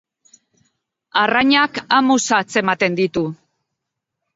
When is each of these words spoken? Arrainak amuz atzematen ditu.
Arrainak 1.25 1.79
amuz 2.01 2.19
atzematen 2.41 3.03
ditu. 3.05 3.29